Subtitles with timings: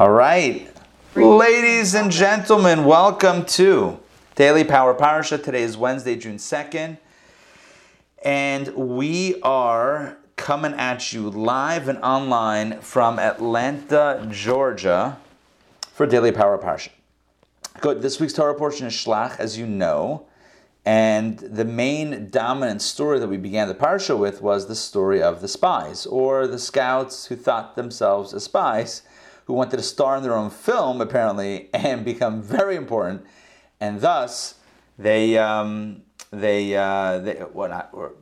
[0.00, 0.66] All right.
[1.14, 4.00] Ladies and gentlemen, welcome to
[4.34, 5.44] Daily Power Parsha.
[5.44, 6.96] Today is Wednesday, June 2nd.
[8.24, 15.18] And we are coming at you live and online from Atlanta, Georgia
[15.92, 16.88] for Daily Power Parsha.
[17.82, 18.00] Good.
[18.00, 20.24] This week's Torah portion is Shlach, as you know.
[20.86, 25.42] And the main dominant story that we began the Parsha with was the story of
[25.42, 29.02] the spies, or the scouts who thought themselves as spies
[29.50, 33.26] who wanted to star in their own film, apparently, and become very important,
[33.80, 34.54] and thus
[34.96, 38.12] they um, they uh, they what not, or,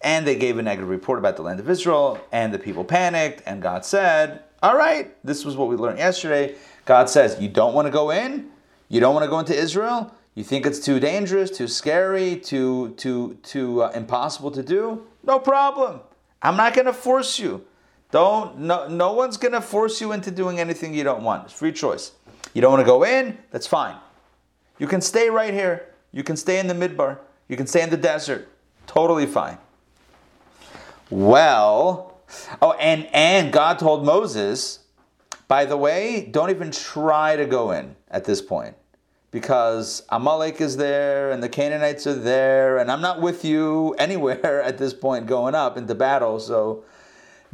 [0.00, 3.42] and they gave a negative report about the land of Israel, and the people panicked,
[3.44, 6.54] and God said, "All right, this was what we learned yesterday."
[6.86, 8.48] God says, "You don't want to go in,
[8.88, 12.94] you don't want to go into Israel." You think it's too dangerous, too scary, too
[12.96, 15.06] too too uh, impossible to do?
[15.24, 16.00] No problem.
[16.40, 17.66] I'm not going to force you.
[18.10, 21.44] Don't no no one's gonna force you into doing anything you don't want.
[21.44, 22.12] It's free choice.
[22.54, 23.96] You don't want to go in, that's fine.
[24.78, 25.86] You can stay right here.
[26.10, 27.18] You can stay in the midbar.
[27.48, 28.48] You can stay in the desert.
[28.86, 29.58] Totally fine.
[31.10, 32.18] Well,
[32.60, 34.80] oh, and and God told Moses,
[35.46, 38.76] by the way, don't even try to go in at this point.
[39.32, 44.62] Because Amalek is there and the Canaanites are there, and I'm not with you anywhere
[44.62, 46.84] at this point going up into battle, so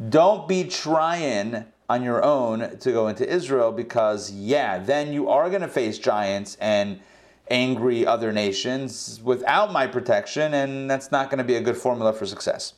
[0.09, 5.49] don't be trying on your own to go into Israel because, yeah, then you are
[5.49, 7.01] going to face giants and
[7.49, 12.13] angry other nations without my protection, and that's not going to be a good formula
[12.13, 12.75] for success.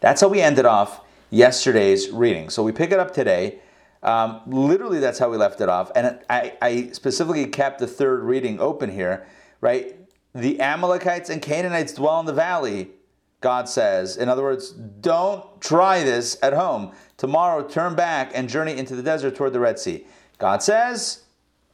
[0.00, 2.48] That's how we ended off yesterday's reading.
[2.50, 3.60] So we pick it up today.
[4.02, 5.90] Um, literally, that's how we left it off.
[5.94, 9.26] And I, I specifically kept the third reading open here,
[9.60, 9.94] right?
[10.34, 12.92] The Amalekites and Canaanites dwell in the valley
[13.40, 14.16] God says.
[14.16, 16.92] In other words, don't try this at home.
[17.16, 20.06] Tomorrow, turn back and journey into the desert toward the Red Sea.
[20.38, 21.24] God says,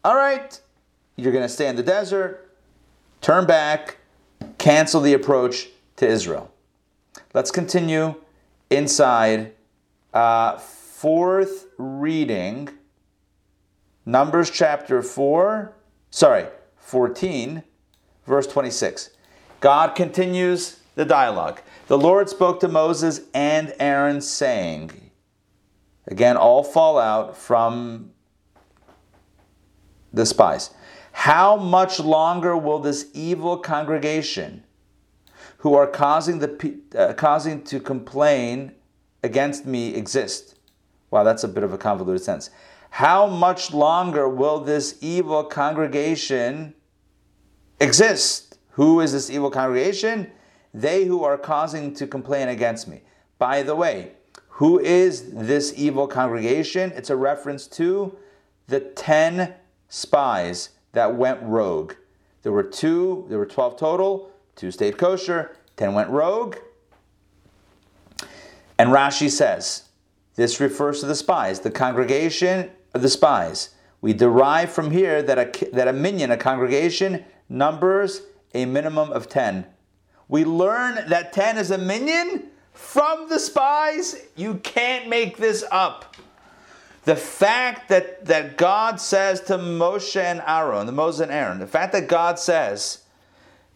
[0.04, 0.60] All right,
[1.16, 2.52] you're going to stay in the desert,
[3.20, 3.98] turn back,
[4.58, 6.52] cancel the approach to Israel.
[7.34, 8.14] Let's continue
[8.70, 9.52] inside
[10.14, 12.70] uh, fourth reading,
[14.04, 15.74] Numbers chapter 4,
[16.10, 17.64] sorry, 14,
[18.24, 19.10] verse 26.
[19.60, 21.60] God continues the dialogue.
[21.86, 25.12] The Lord spoke to Moses and Aaron, saying,
[26.08, 28.10] Again, all fallout from
[30.12, 30.70] the spies.
[31.12, 34.64] How much longer will this evil congregation,
[35.58, 38.72] who are causing the uh, causing to complain
[39.22, 40.58] against me, exist?
[41.10, 42.50] Wow, that's a bit of a convoluted sentence.
[42.90, 46.74] How much longer will this evil congregation
[47.80, 48.58] exist?
[48.72, 50.30] Who is this evil congregation?
[50.76, 53.00] They who are causing to complain against me.
[53.38, 54.12] By the way,
[54.48, 56.92] who is this evil congregation?
[56.94, 58.14] It's a reference to
[58.66, 59.54] the 10
[59.88, 61.94] spies that went rogue.
[62.42, 66.56] There were two, there were 12 total, two stayed kosher, 10 went rogue.
[68.78, 69.88] And Rashi says,
[70.34, 73.70] this refers to the spies, the congregation of the spies.
[74.02, 78.22] We derive from here that a, that a minyan, a congregation, numbers
[78.52, 79.66] a minimum of 10
[80.28, 84.16] we learn that 10 is a minyan from the spies.
[84.34, 86.16] You can't make this up.
[87.04, 91.66] The fact that, that God says to Moshe and Aaron, the Moses and Aaron, the
[91.66, 93.04] fact that God says,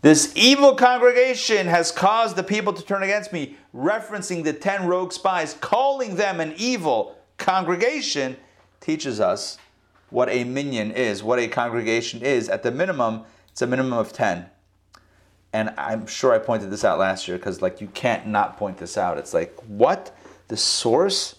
[0.03, 5.13] this evil congregation has caused the people to turn against me, referencing the 10 rogue
[5.13, 8.37] spies, calling them an evil congregation,
[8.81, 9.59] teaches us
[10.09, 12.49] what a minyan is, what a congregation is.
[12.49, 13.23] At the minimum,
[13.53, 14.47] it's a minimum of 10
[15.53, 18.79] and I'm sure I pointed this out last year because like you can't not point
[18.79, 19.19] this out.
[19.19, 20.17] It's like what
[20.49, 21.37] the source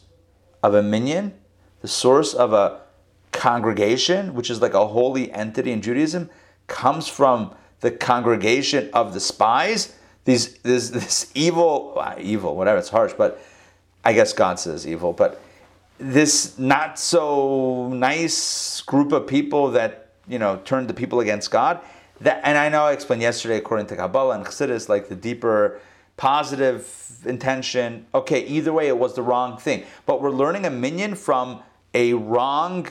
[0.62, 1.34] of a minyan,
[1.82, 2.82] the source of a
[3.32, 6.30] congregation, which is like a holy entity in Judaism,
[6.68, 9.96] comes from the congregation of the spies.
[10.26, 12.80] These this this evil, evil, whatever.
[12.80, 13.42] It's harsh, but
[14.04, 15.42] I guess God says evil, but
[15.98, 21.80] this not so nice group of people that you know turned the people against God
[22.22, 25.80] that, and I know I explained yesterday, according to Kabbalah and Chassidus, like the deeper
[26.18, 28.06] positive intention.
[28.14, 29.84] Okay, either way, it was the wrong thing.
[30.06, 31.62] But we're learning a minyan from
[31.94, 32.88] a wrong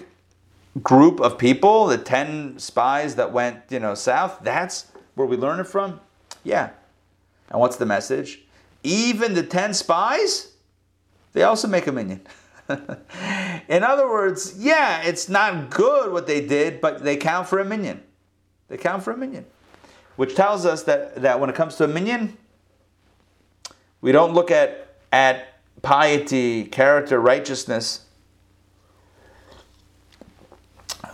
[0.82, 4.40] group of people, the 10 spies that went, you know, south.
[4.42, 6.00] That's where we learn it from?
[6.44, 6.70] Yeah.
[7.50, 8.40] And what's the message?
[8.82, 10.52] Even the 10 spies,
[11.32, 12.22] they also make a minyan.
[13.68, 17.64] In other words, yeah, it's not good what they did, but they count for a
[17.64, 18.02] minyan.
[18.70, 19.44] They count for a minyan.
[20.16, 22.38] Which tells us that, that when it comes to a minyan,
[24.00, 28.06] we don't look at, at piety, character, righteousness.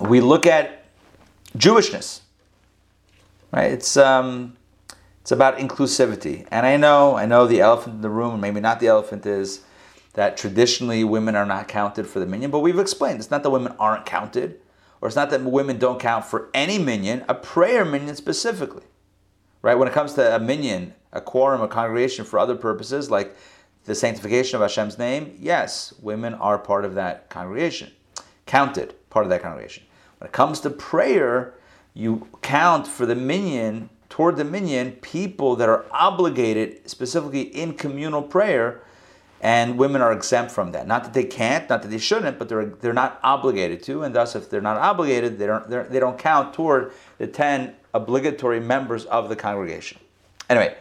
[0.01, 0.85] we look at
[1.57, 2.21] Jewishness,
[3.53, 3.73] right?
[3.73, 4.57] It's um,
[5.23, 8.61] it's about inclusivity, and I know, I know the elephant in the room, or maybe
[8.61, 9.63] not the elephant is
[10.13, 13.51] that traditionally women are not counted for the minyan, but we've explained it's not that
[13.51, 14.61] women aren't counted,
[15.01, 18.85] or it's not that women don't count for any minyan, a prayer minyan specifically,
[19.63, 19.75] right?
[19.75, 23.37] When it comes to a minyan, a quorum, a congregation for other purposes like
[23.85, 27.93] the sanctification of Hashem's name, yes, women are part of that congregation,
[28.47, 29.85] counted part of that congregation.
[30.19, 31.55] When it comes to prayer,
[31.95, 38.23] you count for the minyan, toward the minyan, people that are obligated specifically in communal
[38.23, 38.83] prayer,
[39.41, 40.87] and women are exempt from that.
[40.87, 44.15] Not that they can't, not that they shouldn't, but they're they're not obligated to, and
[44.15, 49.05] thus, if they're not obligated, they don't they don't count toward the ten obligatory members
[49.07, 49.99] of the congregation.
[50.49, 50.75] Anyway,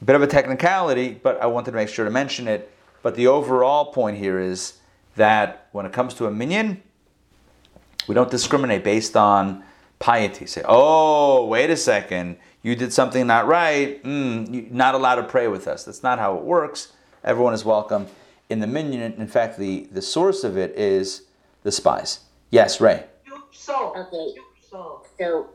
[0.00, 2.70] a bit of a technicality, but I wanted to make sure to mention it.
[3.02, 4.78] But the overall point here is
[5.16, 6.82] that when it comes to a minyan,
[8.08, 9.62] we don't discriminate based on
[9.98, 10.46] piety.
[10.46, 14.02] Say, oh, wait a second, you did something not right.
[14.02, 15.84] Mm, not allowed to pray with us.
[15.84, 16.92] That's not how it works.
[17.24, 18.06] Everyone is welcome
[18.50, 19.14] in the minyan.
[19.14, 21.22] In fact, the, the source of it is
[21.62, 22.20] the spies.
[22.50, 23.04] Yes, Ray.
[23.96, 24.34] Okay.
[25.18, 25.48] So,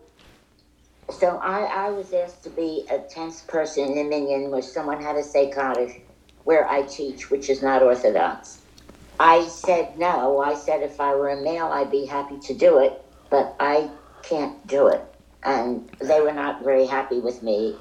[1.11, 4.99] so I, I was asked to be a tenth person in the minyan where someone
[4.99, 5.97] had say Kaddish,
[6.43, 8.61] where I teach, which is not Orthodox.
[9.19, 10.39] I said no.
[10.39, 12.99] I said if I were a male, I'd be happy to do it,
[13.29, 13.91] but I
[14.23, 15.01] can't do it.
[15.43, 17.75] And they were not very happy with me.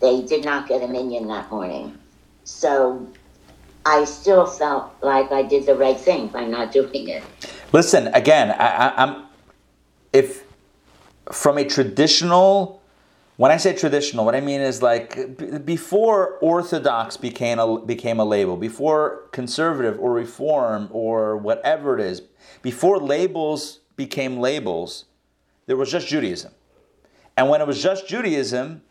[0.00, 1.98] They did not get a minyan that morning.
[2.44, 3.06] So
[3.84, 7.22] I still felt like I did the right thing by not doing it.
[7.72, 9.24] Listen, again, I, I, I'm
[10.12, 10.44] if
[11.32, 12.82] from a traditional
[13.36, 18.20] when I say traditional, what I mean is like b- before Orthodox became a, became
[18.20, 22.22] a label, before conservative or reform or whatever it is,
[22.62, 25.06] before labels became labels,
[25.66, 26.52] there was just Judaism.
[27.36, 28.82] And when it was just Judaism,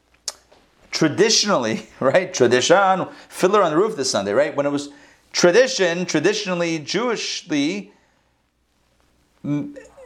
[0.94, 2.34] traditionally, right?
[2.34, 4.56] Tradition, fiddler on the roof this Sunday, right?
[4.56, 4.90] When it was
[5.34, 7.92] tradition, traditionally, Jewishly,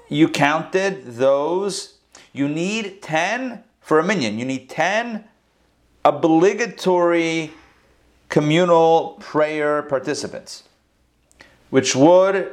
[0.09, 1.97] you counted those.
[2.33, 4.39] You need 10 for a minyan.
[4.39, 5.25] You need 10
[6.03, 7.51] obligatory
[8.29, 10.63] communal prayer participants,
[11.69, 12.51] which would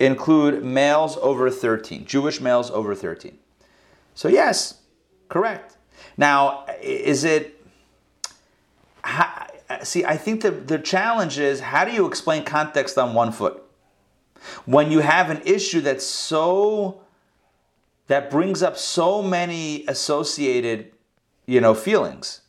[0.00, 3.38] include males over 13, Jewish males over 13.
[4.14, 4.80] So, yes,
[5.28, 5.76] correct.
[6.16, 7.53] Now, is it.
[9.82, 13.62] See, I think the, the challenge is how do you explain context on one foot?
[14.66, 17.00] When you have an issue that's so
[18.06, 20.92] that brings up so many associated,
[21.46, 22.42] you know, feelings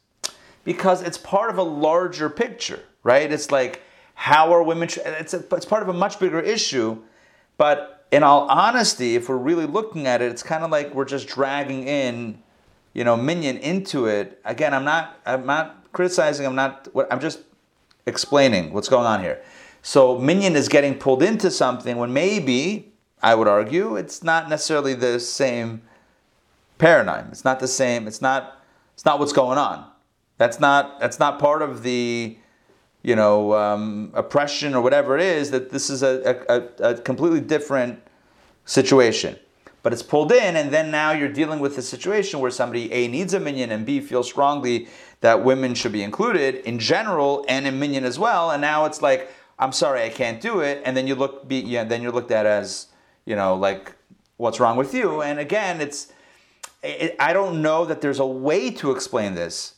[0.63, 3.31] because it's part of a larger picture, right?
[3.31, 3.81] It's like
[4.15, 4.89] how are women?
[5.05, 7.01] It's a, it's part of a much bigger issue,
[7.57, 11.05] but in all honesty, if we're really looking at it, it's kind of like we're
[11.05, 12.41] just dragging in,
[12.93, 14.39] you know, Minyan into it.
[14.45, 16.45] Again, I'm not I'm not criticizing.
[16.45, 16.89] I'm not.
[16.93, 17.39] What I'm just
[18.05, 19.41] explaining what's going on here.
[19.81, 22.91] So minyan is getting pulled into something when maybe
[23.23, 25.81] I would argue it's not necessarily the same
[26.77, 27.29] paradigm.
[27.31, 28.07] It's not the same.
[28.07, 28.61] It's not.
[28.93, 29.89] It's not what's going on.
[30.37, 30.99] That's not.
[30.99, 32.37] That's not part of the,
[33.01, 35.51] you know, um, oppression or whatever it is.
[35.51, 37.99] That this is a, a, a completely different
[38.65, 39.39] situation.
[39.81, 43.07] But it's pulled in, and then now you're dealing with a situation where somebody A
[43.07, 44.87] needs a minyan and B feels strongly
[45.21, 48.51] that women should be included in general and in minyan as well.
[48.51, 50.81] And now it's like, I'm sorry, I can't do it.
[50.85, 52.87] And then you look, be, yeah, then you're looked at as
[53.25, 53.93] you know, like
[54.37, 55.21] what's wrong with you?
[55.21, 56.13] And again, it's
[56.83, 59.73] it, I don't know that there's a way to explain this,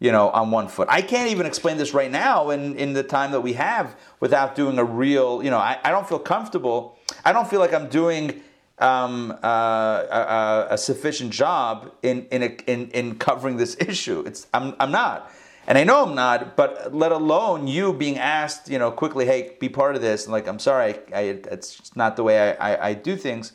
[0.00, 0.88] you know, on one foot.
[0.90, 4.54] I can't even explain this right now in, in the time that we have without
[4.54, 6.98] doing a real, you know, I, I don't feel comfortable.
[7.24, 8.42] I don't feel like I'm doing
[8.80, 14.20] um, uh, a, a, sufficient job in, in, a, in, in covering this issue.
[14.26, 15.30] It's, I'm, I'm not.
[15.66, 19.54] And I know I'm not, but let alone you being asked, you know, quickly, hey,
[19.60, 20.24] be part of this.
[20.24, 23.52] And like, I'm sorry, I, I, it's not the way I, I, I do things.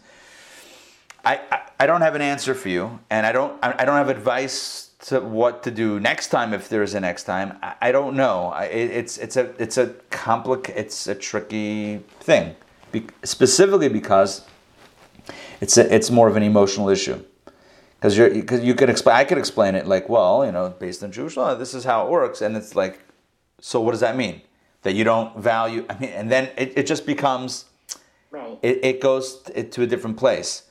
[1.26, 4.10] I, I, I, don't have an answer for you, and I don't I, don't have
[4.10, 7.58] advice to what to do next time if there is a next time.
[7.64, 8.48] I, I don't know.
[8.48, 12.56] I, it's it's a it's a complic it's a tricky thing,
[12.92, 14.46] Be, specifically because
[15.64, 17.24] it's a, it's more of an emotional issue
[17.96, 19.16] because you're because you could explain.
[19.16, 22.06] I could explain it like, well, you know, based on Jewish law, this is how
[22.06, 23.00] it works, and it's like,
[23.62, 24.42] so what does that mean?
[24.82, 25.86] That you don't value?
[25.90, 27.64] I mean, and then it, it just becomes,
[28.30, 28.60] right.
[28.62, 30.64] it, it goes to a different place,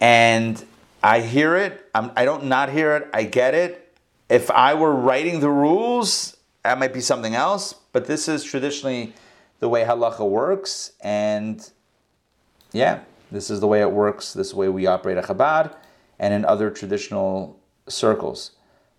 [0.00, 0.64] and
[1.02, 1.90] I hear it.
[1.94, 3.08] I'm, I don't not hear it.
[3.12, 3.94] I get it.
[4.30, 7.74] If I were writing the rules, that might be something else.
[7.92, 9.12] But this is traditionally
[9.60, 11.70] the way halacha works, and
[12.72, 13.00] yeah,
[13.30, 14.32] This is the way it works.
[14.32, 15.74] This is the way we operate at Chabad
[16.18, 17.58] and in other traditional
[17.88, 18.52] circles.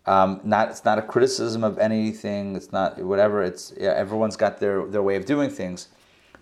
[0.05, 2.55] Um, not it's not a criticism of anything.
[2.55, 3.43] It's not whatever.
[3.43, 5.89] It's yeah, everyone's got their their way of doing things,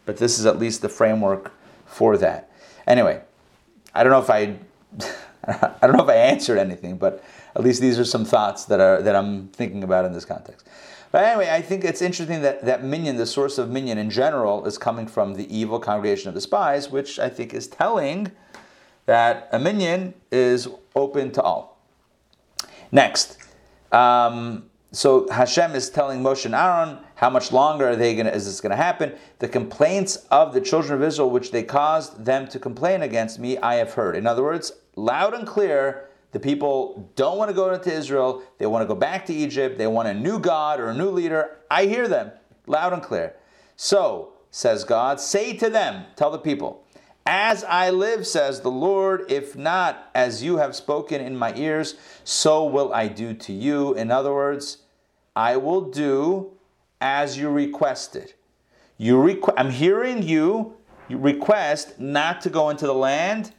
[0.06, 1.52] but this is at least the framework
[1.86, 2.52] for that.
[2.86, 3.22] Anyway,
[3.94, 4.58] I don't know if I
[5.82, 7.24] I don't know if I answered anything, but
[7.56, 10.68] at least these are some thoughts that are that I'm thinking about in this context.
[11.12, 14.66] But anyway, I think it's interesting that that minyan, the source of minyan in general,
[14.66, 18.32] is coming from the evil congregation of the spies, which I think is telling
[19.06, 21.82] that a minyan is open to all.
[22.92, 23.38] Next,
[23.92, 28.46] um, so Hashem is telling Moshe and Aaron how much longer are they going is
[28.46, 29.14] this going to happen?
[29.40, 33.58] The complaints of the children of Israel, which they caused them to complain against me,
[33.58, 34.16] I have heard.
[34.16, 38.44] In other words, loud and clear, the people don't want to go into Israel.
[38.58, 39.78] They want to go back to Egypt.
[39.78, 41.58] They want a new God or a new leader.
[41.72, 42.32] I hear them
[42.66, 43.36] loud and clear.
[43.76, 46.84] So, says God, say to them, tell the people,
[47.26, 51.96] as I live, says the Lord, if not as you have spoken in my ears,
[52.24, 53.94] so will I do to you.
[53.96, 54.80] In other words,
[55.36, 56.52] I will do
[57.02, 58.34] as you requested.
[58.98, 60.78] You requ- I'm hearing you,
[61.10, 63.52] you request not to go into the land.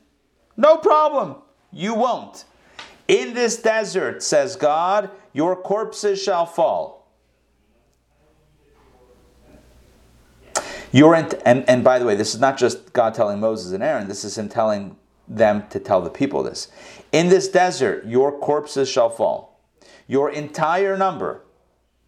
[0.57, 1.37] No problem.
[1.71, 2.45] You won't.
[3.09, 6.99] In this desert, says God, your corpses shall fall.
[10.93, 13.83] Your int- and, and by the way, this is not just God telling Moses and
[13.83, 14.97] Aaron, this is Him telling
[15.27, 16.69] them to tell the people this.
[17.13, 19.61] In this desert, your corpses shall fall.
[20.07, 21.43] Your entire number,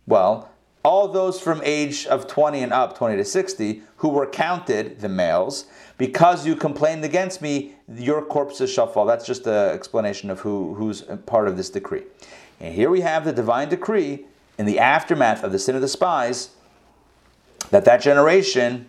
[0.06, 0.50] well,
[0.82, 5.08] all those from age of 20 and up, 20 to 60, who were counted, the
[5.10, 5.66] males,
[6.00, 9.04] because you complained against me, your corpses shall fall.
[9.04, 12.04] That's just an explanation of who, who's part of this decree.
[12.58, 14.24] And here we have the divine decree
[14.56, 16.52] in the aftermath of the sin of the spies
[17.68, 18.88] that that generation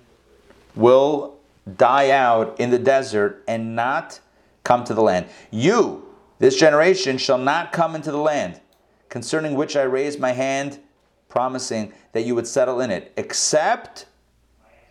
[0.74, 1.38] will
[1.76, 4.22] die out in the desert and not
[4.64, 5.26] come to the land.
[5.52, 6.08] You,
[6.40, 8.62] this generation, shall not come into the land,
[9.10, 10.80] concerning which I raised my hand,
[11.28, 14.06] promising that you would settle in it, except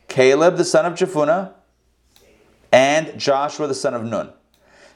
[0.09, 1.55] Caleb the son of Jephunneh
[2.73, 4.33] and Joshua the son of Nun.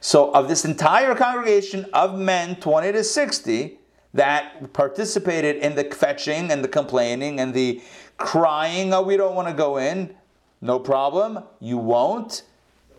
[0.00, 3.78] So, of this entire congregation of men, 20 to 60,
[4.12, 7.82] that participated in the fetching and the complaining and the
[8.18, 10.14] crying, oh, we don't want to go in.
[10.60, 11.42] No problem.
[11.58, 12.42] You won't.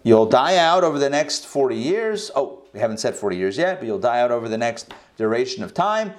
[0.04, 2.32] You'll die out over the next 40 years.
[2.36, 5.64] Oh, we haven't said 40 years yet, but you'll die out over the next duration
[5.64, 6.14] of time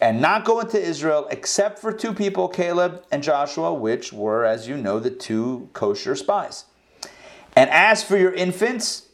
[0.00, 4.68] and not go into Israel except for two people, Caleb and Joshua, which were, as
[4.68, 6.66] you know, the two kosher spies.
[7.56, 9.06] And as for your infants,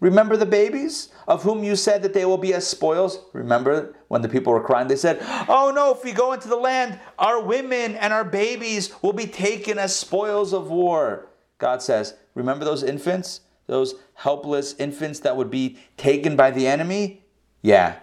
[0.00, 3.20] Remember the babies of whom you said that they will be as spoils?
[3.32, 4.86] Remember when the people were crying?
[4.86, 8.92] They said, Oh no, if we go into the land, our women and our babies
[9.02, 11.26] will be taken as spoils of war.
[11.58, 13.40] God says, Remember those infants?
[13.66, 17.24] Those helpless infants that would be taken by the enemy?
[17.62, 17.96] Yeah.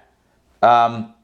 [0.61, 1.14] Um,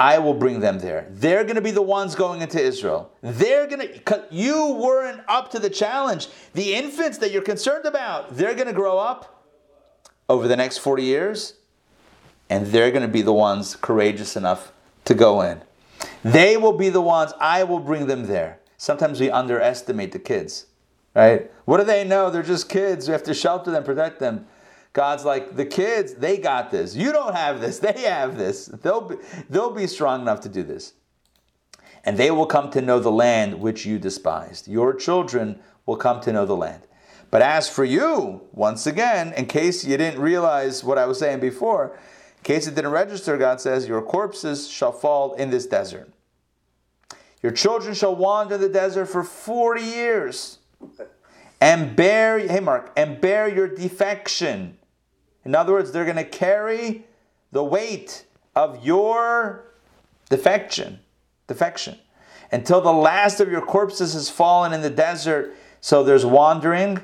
[0.00, 1.06] I will bring them there.
[1.10, 3.12] They're going to be the ones going into Israel.
[3.20, 6.28] They're going to, you weren't up to the challenge.
[6.54, 9.44] The infants that you're concerned about, they're going to grow up
[10.26, 11.54] over the next 40 years,
[12.48, 14.72] and they're going to be the ones courageous enough
[15.04, 15.60] to go in.
[16.24, 18.58] They will be the ones, I will bring them there.
[18.78, 20.64] Sometimes we underestimate the kids,
[21.14, 21.50] right?
[21.66, 22.30] What do they know?
[22.30, 23.06] They're just kids.
[23.06, 24.46] We have to shelter them, protect them.
[24.92, 26.96] God's like, the kids, they got this.
[26.96, 27.78] You don't have this.
[27.90, 28.66] They have this.
[28.66, 29.16] They'll be,
[29.48, 30.94] they'll be strong enough to do this.
[32.04, 34.66] And they will come to know the land which you despised.
[34.66, 36.82] Your children will come to know the land.
[37.30, 41.40] But as for you, once again, in case you didn't realize what I was saying
[41.40, 41.96] before,
[42.38, 46.12] in case it didn't register, God says, Your corpses shall fall in this desert.
[47.42, 50.58] Your children shall wander the desert for 40 years
[51.60, 54.78] and bear, hey Mark, and bear your defection.
[55.44, 57.04] In other words, they're going to carry
[57.52, 59.64] the weight of your
[60.28, 61.00] defection,
[61.46, 61.98] defection,
[62.52, 65.54] until the last of your corpses has fallen in the desert.
[65.80, 67.00] So there's wandering,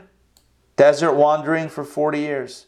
[0.76, 2.66] Desert wandering for 40 years.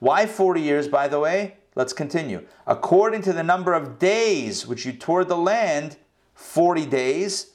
[0.00, 1.56] Why 40 years, by the way?
[1.76, 2.44] Let's continue.
[2.66, 5.96] According to the number of days which you toured the land,
[6.34, 7.52] 40 days.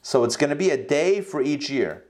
[0.00, 2.04] So it's going to be a day for each year.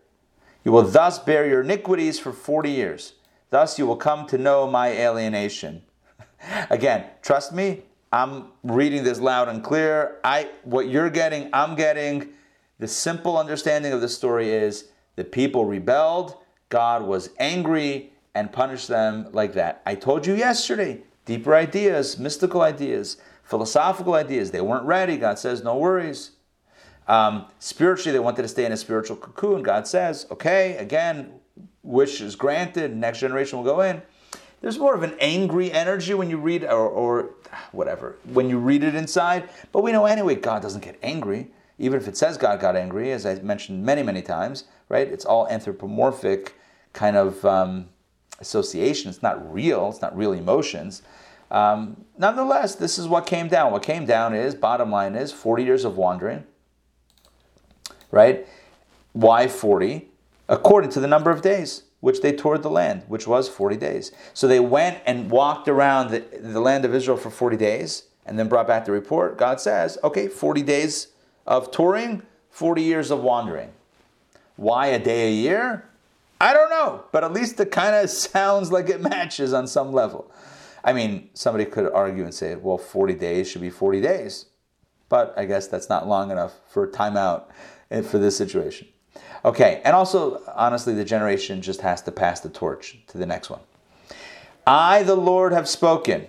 [0.64, 3.14] You will thus bear your iniquities for 40 years.
[3.50, 5.82] Thus you will come to know my alienation.
[6.70, 10.18] Again, trust me, I'm reading this loud and clear.
[10.24, 12.30] I what you're getting, I'm getting.
[12.78, 16.36] The simple understanding of the story is the people rebelled,
[16.68, 19.82] God was angry and punished them like that.
[19.84, 25.16] I told you yesterday, deeper ideas, mystical ideas, philosophical ideas, they weren't ready.
[25.16, 26.32] God says, no worries.
[27.08, 29.62] Um, spiritually, they wanted to stay in a spiritual cocoon.
[29.62, 31.37] God says, okay, again,
[31.88, 34.02] wish is granted, next generation will go in.
[34.60, 37.30] There's more of an angry energy when you read, or, or
[37.72, 39.48] whatever, when you read it inside.
[39.72, 41.50] But we know anyway, God doesn't get angry.
[41.78, 45.08] Even if it says God got angry, as I mentioned many, many times, right?
[45.08, 46.54] It's all anthropomorphic
[46.92, 47.88] kind of um,
[48.40, 49.08] association.
[49.08, 49.88] It's not real.
[49.88, 51.02] It's not real emotions.
[51.50, 53.72] Um, nonetheless, this is what came down.
[53.72, 56.44] What came down is, bottom line is, 40 years of wandering,
[58.10, 58.46] right?
[59.12, 60.07] Why 40?
[60.48, 64.12] According to the number of days which they toured the land, which was 40 days.
[64.34, 68.38] So they went and walked around the, the land of Israel for 40 days and
[68.38, 69.36] then brought back the report.
[69.36, 71.08] God says, okay, 40 days
[71.46, 73.72] of touring, 40 years of wandering.
[74.56, 75.84] Why a day a year?
[76.40, 79.92] I don't know, but at least it kind of sounds like it matches on some
[79.92, 80.30] level.
[80.84, 84.46] I mean, somebody could argue and say, well, 40 days should be 40 days.
[85.08, 87.44] But I guess that's not long enough for a timeout
[87.90, 88.88] eh, for this situation.
[89.44, 93.50] Okay, and also, honestly, the generation just has to pass the torch to the next
[93.50, 93.60] one.
[94.66, 96.26] I, the Lord, have spoken.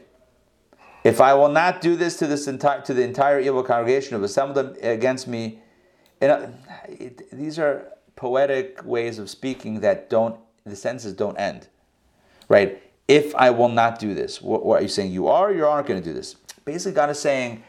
[1.03, 4.23] If I will not do this to this entire to the entire evil congregation who
[4.23, 5.59] assembled against me,
[6.21, 6.47] and uh,
[6.87, 11.67] it, these are poetic ways of speaking that don't the sentences don't end,
[12.47, 12.81] right?
[13.07, 15.11] If I will not do this, what, what are you saying?
[15.11, 16.35] You are, you aren't going to do this.
[16.63, 17.63] Basically, God is saying,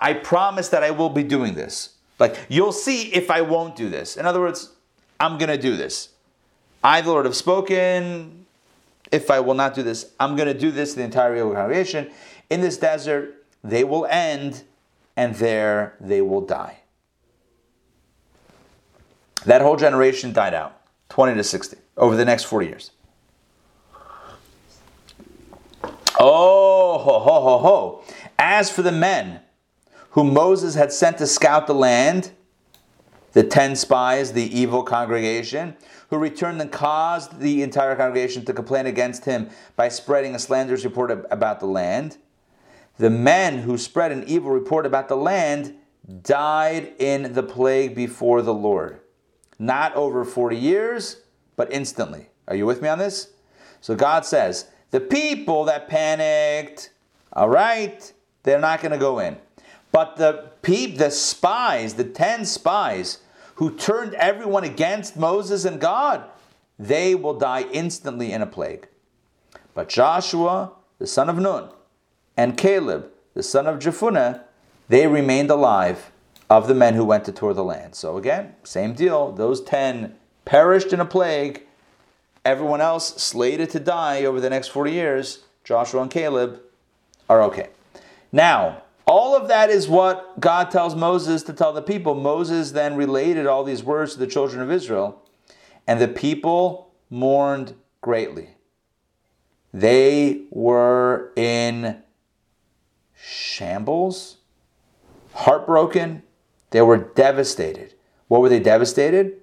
[0.00, 1.94] I promise that I will be doing this.
[2.18, 4.16] Like, you'll see if I won't do this.
[4.16, 4.72] In other words,
[5.20, 6.10] I'm going to do this.
[6.82, 8.46] I, the Lord, have spoken.
[9.10, 12.10] If I will not do this, I'm going to do this the entire Israel congregation.
[12.50, 14.64] In this desert, they will end,
[15.16, 16.80] and there they will die.
[19.46, 22.90] That whole generation died out, 20 to 60, over the next 40 years.
[26.20, 28.04] Oh, ho, ho, ho, ho.
[28.38, 29.40] As for the men,
[30.18, 32.32] whom Moses had sent to scout the land,
[33.34, 35.76] the ten spies, the evil congregation,
[36.10, 40.84] who returned and caused the entire congregation to complain against him by spreading a slanderous
[40.84, 42.16] report about the land.
[42.96, 45.76] The men who spread an evil report about the land
[46.24, 48.98] died in the plague before the Lord.
[49.56, 51.18] Not over 40 years,
[51.54, 52.28] but instantly.
[52.48, 53.30] Are you with me on this?
[53.80, 56.90] So God says, the people that panicked,
[57.32, 59.36] all right, they're not going to go in.
[59.92, 63.18] But the peep, the spies, the ten spies
[63.56, 66.24] who turned everyone against Moses and God,
[66.78, 68.88] they will die instantly in a plague.
[69.74, 71.70] But Joshua, the son of Nun,
[72.36, 74.42] and Caleb, the son of Jephunneh,
[74.88, 76.12] they remained alive
[76.48, 77.94] of the men who went to tour the land.
[77.94, 79.32] So again, same deal.
[79.32, 81.62] Those ten perished in a plague.
[82.44, 86.60] Everyone else slated to die over the next 40 years, Joshua and Caleb,
[87.28, 87.68] are okay.
[88.32, 92.14] Now, all of that is what God tells Moses to tell the people.
[92.14, 95.22] Moses then related all these words to the children of Israel,
[95.86, 98.50] and the people mourned greatly.
[99.72, 102.02] They were in
[103.16, 104.36] shambles,
[105.32, 106.22] heartbroken.
[106.70, 107.94] They were devastated.
[108.28, 109.40] What were they devastated?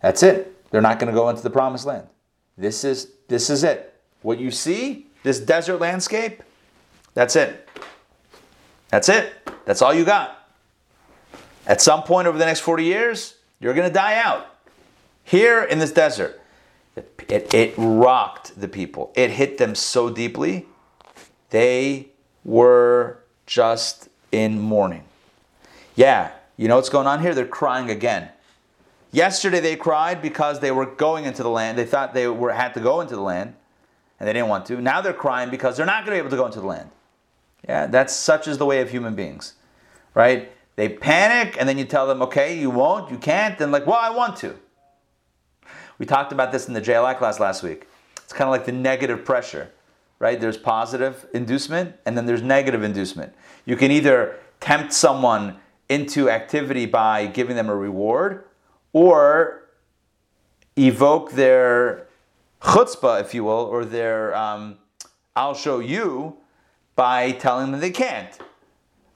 [0.00, 0.54] That's it.
[0.70, 2.06] They're not going to go into the promised land.
[2.56, 4.00] This is this is it.
[4.22, 6.42] What you see, this desert landscape,
[7.14, 7.67] that's it.
[8.88, 9.32] That's it.
[9.64, 10.48] That's all you got.
[11.66, 14.46] At some point over the next 40 years, you're going to die out.
[15.24, 16.40] Here in this desert,
[16.96, 19.12] it, it, rocked the people.
[19.14, 20.66] It hit them so deeply,
[21.50, 22.08] they
[22.44, 25.04] were just in mourning.
[25.94, 27.34] Yeah, you know what's going on here?
[27.34, 28.30] They're crying again.
[29.12, 31.78] Yesterday they cried because they were going into the land.
[31.78, 33.54] They thought they were, had to go into the land,
[34.18, 34.80] and they didn't want to.
[34.80, 36.90] Now they're crying because they're not going to be able to go into the land.
[37.66, 39.54] Yeah, that's such is the way of human beings,
[40.14, 40.52] right?
[40.76, 43.98] They panic, and then you tell them, okay, you won't, you can't, then like, well,
[44.00, 44.54] I want to.
[45.98, 47.88] We talked about this in the JLI class last week.
[48.18, 49.70] It's kind of like the negative pressure,
[50.18, 50.40] right?
[50.40, 53.34] There's positive inducement, and then there's negative inducement.
[53.64, 55.56] You can either tempt someone
[55.88, 58.44] into activity by giving them a reward,
[58.92, 59.68] or
[60.76, 62.06] evoke their
[62.60, 64.78] chutzpah, if you will, or their um,
[65.34, 66.36] I'll show you
[66.98, 68.36] by telling them they can't.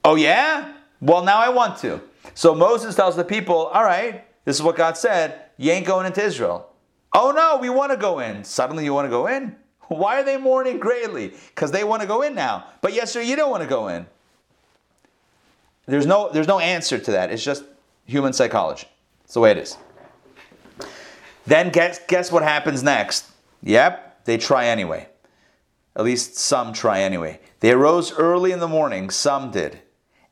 [0.05, 0.73] Oh, yeah?
[1.01, 2.01] Well, now I want to.
[2.33, 6.07] So Moses tells the people, all right, this is what God said, you ain't going
[6.07, 6.71] into Israel.
[7.13, 8.45] Oh, no, we want to go in.
[8.45, 9.57] Suddenly you want to go in?
[9.89, 11.35] Why are they mourning greatly?
[11.49, 12.69] Because they want to go in now.
[12.83, 14.07] But yes, sir, you don't want to go in.
[15.87, 17.33] There's no, there's no answer to that.
[17.33, 17.65] It's just
[18.07, 18.87] human psychology.
[19.25, 19.77] It's the way it is.
[21.47, 23.27] Then guess, guess what happens next?
[23.65, 25.09] Yep, they try anyway.
[25.95, 27.41] At least some try anyway.
[27.61, 29.81] They arose early in the morning, some did,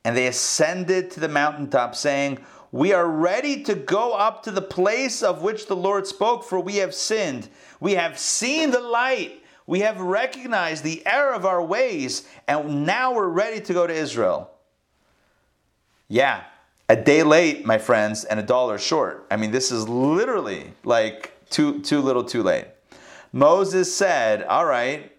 [0.05, 2.39] and they ascended to the mountaintop, saying,
[2.73, 6.59] We are ready to go up to the place of which the Lord spoke, for
[6.59, 7.49] we have sinned.
[7.79, 9.43] We have seen the light.
[9.67, 13.95] We have recognized the error of our ways, and now we're ready to go to
[13.95, 14.51] Israel.
[16.09, 16.43] Yeah,
[16.89, 19.27] a day late, my friends, and a dollar short.
[19.31, 22.65] I mean, this is literally like too, too little, too late.
[23.33, 25.13] Moses said, All right,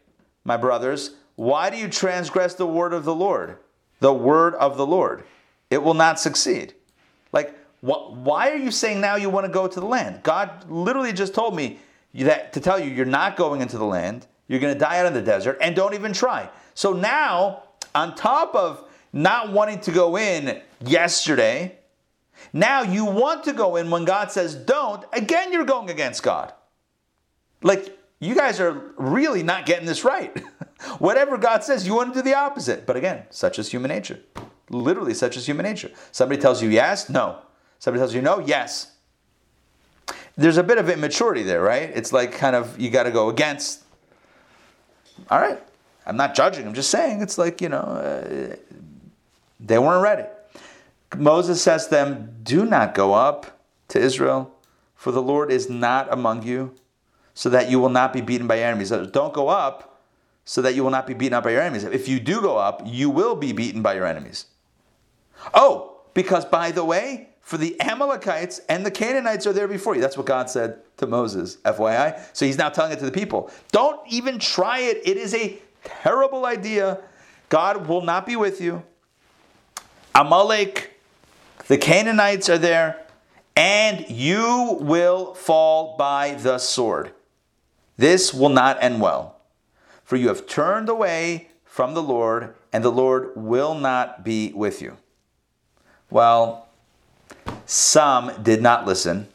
[0.44, 3.58] my brothers, why do you transgress the word of the Lord?
[4.00, 5.24] The word of the Lord.
[5.70, 6.74] It will not succeed.
[7.32, 10.24] Like, wh- why are you saying now you want to go to the land?
[10.24, 11.80] God literally just told me
[12.14, 14.28] that to tell you you're not going into the land.
[14.48, 16.50] You're going to die out in the desert, and don't even try.
[16.74, 17.64] So now,
[17.96, 21.78] on top of not wanting to go in yesterday,
[22.52, 26.54] now you want to go in when God says don't, again, you're going against God.
[27.64, 30.38] Like, you guys are really not getting this right.
[31.00, 32.86] Whatever God says, you want to do the opposite.
[32.86, 34.20] But again, such is human nature.
[34.70, 35.90] Literally, such is human nature.
[36.12, 37.40] Somebody tells you yes, no.
[37.80, 38.92] Somebody tells you no, yes.
[40.38, 41.92] There's a bit of immaturity there, right?
[41.94, 43.84] It's like kind of you got to go against.
[45.30, 45.62] All right,
[46.06, 46.66] I'm not judging.
[46.68, 48.56] I'm just saying it's like you know uh,
[49.60, 50.24] they weren't ready.
[51.18, 54.56] Moses says to them, "Do not go up to Israel,
[54.96, 56.74] for the Lord is not among you,
[57.34, 58.90] so that you will not be beaten by your enemies.
[58.90, 60.02] Don't go up,
[60.46, 61.84] so that you will not be beaten up by your enemies.
[61.84, 64.46] If you do go up, you will be beaten by your enemies."
[65.54, 70.02] Oh, because by the way, for the Amalekites and the Canaanites are there before you.
[70.02, 72.20] That's what God said to Moses, FYI.
[72.34, 73.50] So he's now telling it to the people.
[73.72, 75.02] Don't even try it.
[75.04, 77.00] It is a terrible idea.
[77.50, 78.84] God will not be with you.
[80.14, 81.00] Amalek,
[81.68, 82.98] the Canaanites are there,
[83.56, 87.12] and you will fall by the sword.
[88.02, 89.36] This will not end well,
[90.04, 94.82] for you have turned away from the Lord, and the Lord will not be with
[94.82, 94.98] you.
[96.10, 96.68] Well,
[97.68, 99.28] some did not listen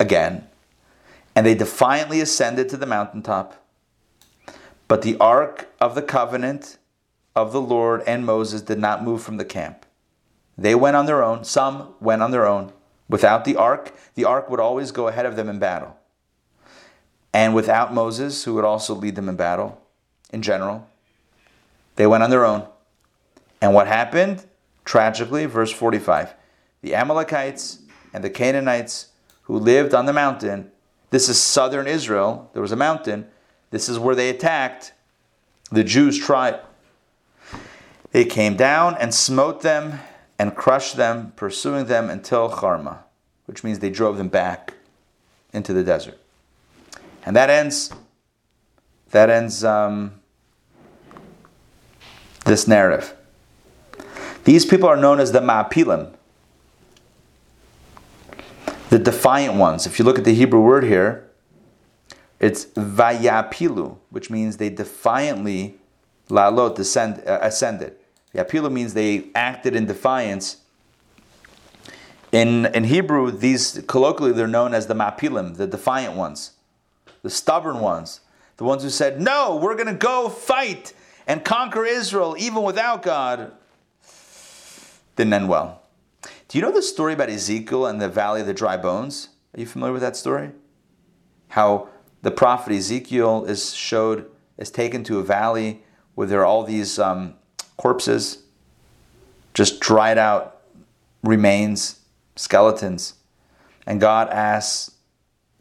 [0.00, 0.48] again,
[1.36, 3.64] and they defiantly ascended to the mountaintop.
[4.88, 6.78] But the ark of the covenant
[7.36, 9.86] of the Lord and Moses did not move from the camp.
[10.58, 11.44] They went on their own.
[11.44, 12.72] Some went on their own.
[13.08, 15.96] Without the ark, the ark would always go ahead of them in battle.
[17.34, 19.82] And without Moses, who would also lead them in battle
[20.30, 20.88] in general,
[21.96, 22.66] they went on their own.
[23.60, 24.46] And what happened?
[24.84, 26.34] Tragically, verse 45
[26.82, 27.78] the Amalekites
[28.12, 29.08] and the Canaanites
[29.42, 30.70] who lived on the mountain.
[31.10, 32.50] This is southern Israel.
[32.52, 33.26] There was a mountain.
[33.70, 34.92] This is where they attacked.
[35.72, 36.60] The Jews tribe.
[38.12, 40.00] They came down and smote them
[40.38, 42.98] and crushed them, pursuing them until Charma,
[43.46, 44.74] which means they drove them back
[45.52, 46.18] into the desert.
[47.24, 47.90] And that ends.
[49.10, 50.20] That ends um,
[52.44, 53.14] this narrative.
[54.44, 56.12] These people are known as the Ma'apilim,
[58.90, 59.86] the defiant ones.
[59.86, 61.30] If you look at the Hebrew word here,
[62.40, 65.76] it's vayapilu, which means they defiantly
[66.28, 67.96] lalot descend, uh, ascended.
[68.34, 70.58] Yapilu means they acted in defiance.
[72.32, 76.53] In, in Hebrew, these colloquially they're known as the mapilim, the defiant ones,
[77.24, 78.20] the stubborn ones,
[78.58, 80.92] the ones who said, "No, we're going to go fight
[81.26, 83.50] and conquer Israel even without God."
[85.16, 85.82] Didn't end well.
[86.48, 89.30] Do you know the story about Ezekiel and the valley of the dry bones?
[89.56, 90.50] Are you familiar with that story?
[91.48, 91.88] How
[92.22, 95.82] the prophet Ezekiel is showed is taken to a valley
[96.14, 97.34] where there are all these um,
[97.78, 98.42] corpses,
[99.54, 100.60] just dried out
[101.22, 102.00] remains,
[102.36, 103.14] skeletons,
[103.86, 104.92] and God asks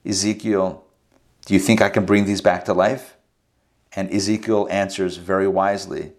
[0.06, 0.84] Ezekiel,
[1.46, 3.16] "Do you think I can bring these back to life?"
[3.96, 6.14] And Ezekiel answers very wisely,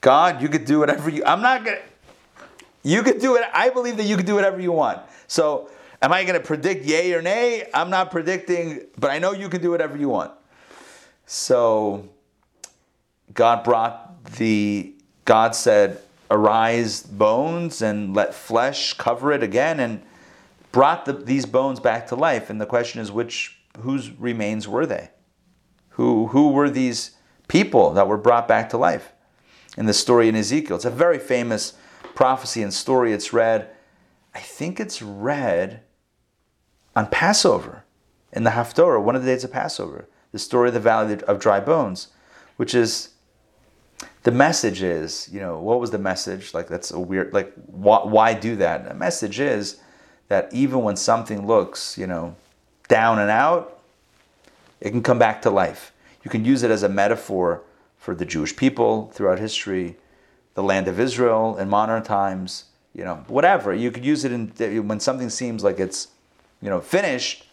[0.00, 1.24] "God, you could do whatever you.
[1.24, 1.78] I'm not gonna."
[2.86, 3.42] You could do it.
[3.52, 5.00] I believe that you could do whatever you want.
[5.26, 5.68] So,
[6.00, 7.68] am I going to predict yay or nay?
[7.74, 10.30] I'm not predicting, but I know you can do whatever you want.
[11.26, 12.08] So,
[13.34, 15.98] God brought the, God said,
[16.30, 20.00] arise bones and let flesh cover it again and
[20.70, 22.50] brought the, these bones back to life.
[22.50, 25.10] And the question is, which, whose remains were they?
[25.90, 27.12] Who, who were these
[27.48, 29.12] people that were brought back to life?
[29.76, 31.74] In the story in Ezekiel, it's a very famous
[32.14, 33.12] prophecy and story.
[33.12, 33.68] It's read,
[34.34, 35.82] I think it's read
[36.94, 37.84] on Passover
[38.32, 41.38] in the Haftorah, one of the days of Passover, the story of the Valley of
[41.38, 42.08] Dry Bones,
[42.56, 43.10] which is
[44.22, 46.52] the message is, you know, what was the message?
[46.52, 48.88] Like, that's a weird, like, why, why do that?
[48.88, 49.80] The message is
[50.28, 52.34] that even when something looks, you know,
[52.88, 53.80] down and out,
[54.80, 55.92] it can come back to life.
[56.22, 57.62] You can use it as a metaphor
[57.98, 59.96] for the Jewish people throughout history,
[60.54, 62.64] the land of Israel in modern times.
[62.96, 63.74] you know, whatever.
[63.74, 64.48] You could use it in
[64.88, 66.08] when something seems like it's,
[66.62, 67.44] you know, finished,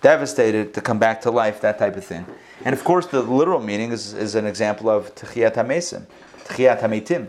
[0.00, 2.24] devastated to come back to life, that type of thing.
[2.64, 6.06] And of course, the literal meaning is, is an example of Tchiyat HaMesim,
[6.44, 7.26] Tchiyat HaMetim,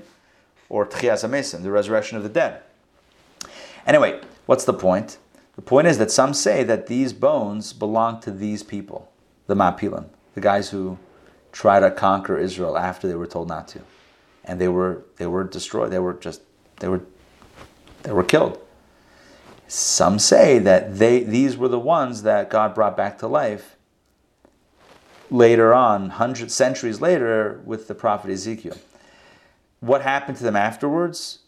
[0.70, 2.62] or Tchiyat HaMesim, the resurrection of the dead.
[3.88, 5.18] Anyway, what's the point?
[5.58, 9.12] The point is that some say that these bones belong to these people,
[9.48, 11.00] the Mapilim, the guys who
[11.52, 13.82] try to conquer Israel after they were told not to.
[14.46, 15.92] And they were they were destroyed.
[15.92, 16.42] They were just
[16.80, 17.02] they were
[18.04, 18.60] they were killed.
[19.68, 23.76] Some say that they these were the ones that God brought back to life
[25.32, 28.78] later on, hundred centuries later, with the prophet Ezekiel.
[29.80, 31.40] What happened to them afterwards?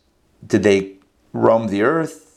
[0.46, 0.96] Did they
[1.32, 2.29] roam the earth?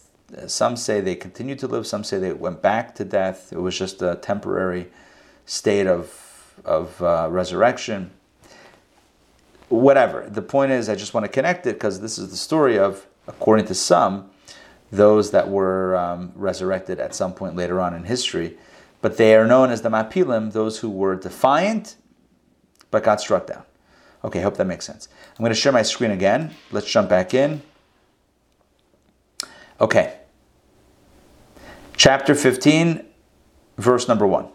[0.46, 3.52] Some say they continued to live, some say they went back to death.
[3.52, 4.88] It was just a temporary
[5.44, 8.10] state of, of uh, resurrection.
[9.68, 10.26] Whatever.
[10.28, 13.06] The point is, I just want to connect it because this is the story of,
[13.26, 14.30] according to some,
[14.90, 18.56] those that were um, resurrected at some point later on in history.
[19.00, 21.96] But they are known as the Mapilim, those who were defiant
[22.90, 23.64] but got struck down.
[24.24, 25.08] Okay, hope that makes sense.
[25.30, 26.54] I'm going to share my screen again.
[26.70, 27.62] Let's jump back in.
[29.80, 30.18] Okay.
[32.04, 33.04] Chapter 15,
[33.78, 34.48] verse number 1.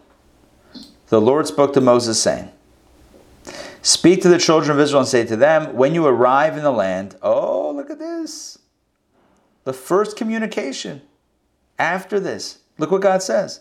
[1.06, 2.50] The Lord spoke to Moses, saying,
[3.80, 6.70] Speak to the children of Israel and say to them, When you arrive in the
[6.70, 8.58] land, oh, look at this.
[9.64, 11.00] The first communication
[11.78, 12.58] after this.
[12.76, 13.60] Look what God says.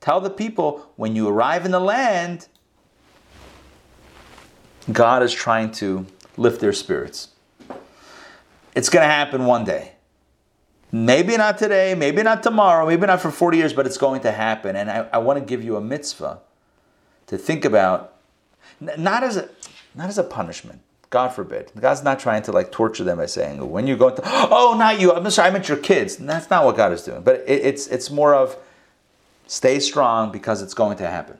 [0.00, 2.48] Tell the people, when you arrive in the land,
[4.90, 6.04] God is trying to
[6.36, 7.28] lift their spirits.
[8.74, 9.93] It's going to happen one day.
[10.94, 14.30] Maybe not today, maybe not tomorrow, maybe not for 40 years, but it's going to
[14.30, 14.76] happen.
[14.76, 16.38] And I, I want to give you a mitzvah
[17.26, 18.14] to think about,
[18.80, 19.48] not as a,
[19.96, 20.82] not as a punishment.
[21.10, 21.72] God forbid.
[21.80, 25.00] God's not trying to like torture them by saying, when you go to, oh, not
[25.00, 25.12] you.
[25.12, 26.20] I'm sorry, I meant your kids.
[26.20, 27.22] And that's not what God is doing.
[27.22, 28.56] But it, it's, it's more of
[29.48, 31.38] stay strong because it's going to happen.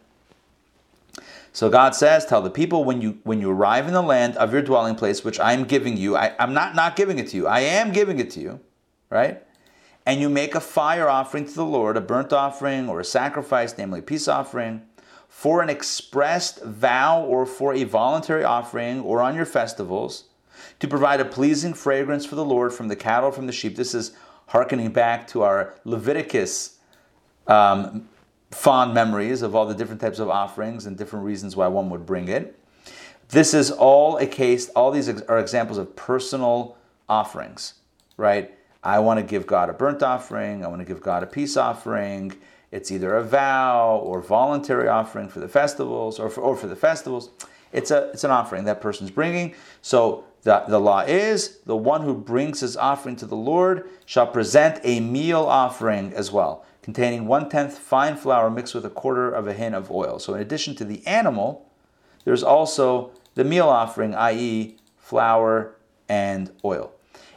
[1.53, 4.53] So God says, tell the people when you when you arrive in the land of
[4.53, 7.37] your dwelling place, which I am giving you, I, I'm not not giving it to
[7.37, 7.47] you.
[7.47, 8.59] I am giving it to you
[9.11, 9.43] right?
[10.07, 13.77] And you make a fire offering to the Lord, a burnt offering or a sacrifice,
[13.79, 14.83] namely peace offering,
[15.29, 20.25] for an expressed vow or for a voluntary offering or on your festivals,
[20.79, 23.77] to provide a pleasing fragrance for the Lord from the cattle, from the sheep.
[23.77, 24.13] This is
[24.49, 26.79] hearkening back to our Leviticus
[27.47, 28.09] um,
[28.51, 32.07] fond memories of all the different types of offerings and different reasons why one would
[32.07, 32.59] bring it.
[33.31, 36.77] This is all a case, all these are examples of personal
[37.09, 37.75] offerings,
[38.17, 38.57] right?
[38.85, 41.57] I want to give God a burnt offering, I want to give God a peace
[41.57, 42.37] offering.
[42.71, 46.77] It's either a vow or voluntary offering for the festivals or for, or for the
[46.77, 47.31] festivals.
[47.73, 49.55] It's, a, it's an offering that person's bringing.
[49.81, 54.27] So the, the law is the one who brings his offering to the Lord shall
[54.27, 59.31] present a meal offering as well, containing one tenth fine flour mixed with a quarter
[59.31, 60.19] of a hin of oil.
[60.19, 61.71] So, in addition to the animal,
[62.25, 65.77] there's also the meal offering, i.e., flour
[66.09, 66.93] and oil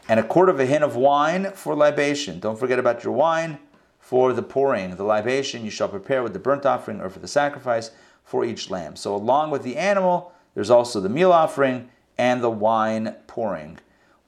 [0.07, 2.39] and a quart of a hin of wine for libation.
[2.39, 3.59] Don't forget about your wine
[3.99, 4.95] for the pouring.
[4.95, 7.91] The libation you shall prepare with the burnt offering or for the sacrifice
[8.23, 8.95] for each lamb.
[8.95, 13.79] So, along with the animal, there's also the meal offering and the wine pouring.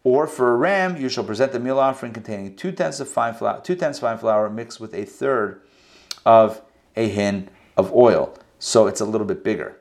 [0.04, 3.34] Or for a ram, you shall present the meal offering containing two tenths of fine
[3.34, 5.62] flour, two tenths fine flour mixed with a third
[6.26, 6.62] of
[6.96, 8.38] a hin of oil.
[8.60, 9.78] So it's a little bit bigger.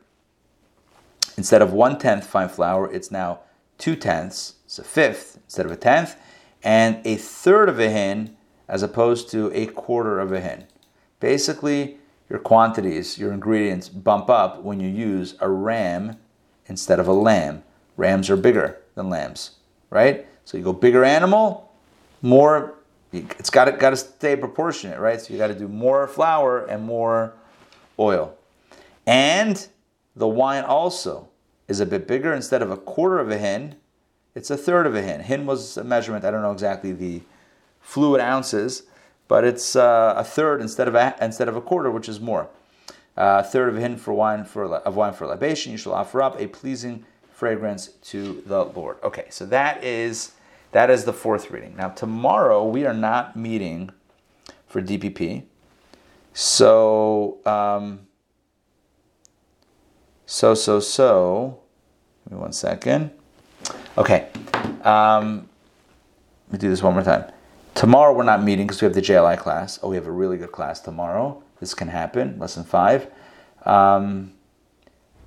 [1.37, 3.41] Instead of one tenth fine flour, it's now
[3.79, 6.15] two tenths, it's a fifth instead of a tenth,
[6.63, 8.37] and a third of a hin
[8.69, 10.67] as opposed to a quarter of a hin.
[11.21, 11.97] Basically,
[12.29, 16.19] your quantities, your ingredients bump up when you use a ram
[16.67, 17.63] instead of a lamb.
[17.97, 19.53] Rams are bigger than lambs,
[19.89, 20.27] right?
[20.45, 21.73] So you go bigger animal,
[22.21, 22.75] more.
[23.11, 25.19] It's got to got to stay proportionate, right?
[25.19, 27.33] So you got to do more flour and more
[27.99, 28.37] oil,
[29.07, 29.67] and
[30.15, 31.31] the wine also
[31.69, 32.35] is a bit bigger.
[32.35, 33.77] Instead of a quarter of a hin,
[34.35, 35.21] it's a third of a hin.
[35.21, 37.23] Hin was a measurement, I don't know exactly the
[37.81, 38.85] fluid ounces,
[39.27, 42.49] but it's uh, a third instead of a, instead of a quarter, which is more.
[43.17, 45.73] Uh, a third of a hin for wine for of wine for libation.
[45.73, 48.99] You shall offer up a pleasing fragrance to the Lord.
[49.03, 50.33] Okay, so that is
[50.71, 51.75] that is the fourth reading.
[51.77, 53.91] Now tomorrow we are not meeting
[54.69, 55.43] for DPP,
[56.33, 58.07] so um,
[60.25, 61.61] so so so.
[62.25, 63.18] Give me one second.
[63.97, 64.29] Okay.
[64.83, 65.49] Um,
[66.49, 67.31] let me do this one more time.
[67.75, 69.79] Tomorrow we're not meeting because we have the JLI class.
[69.83, 71.43] Oh, we have a really good class tomorrow.
[71.61, 73.09] This can happen, lesson five.
[73.65, 74.33] Um,